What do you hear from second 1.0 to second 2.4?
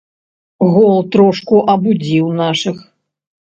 трошку абудзіў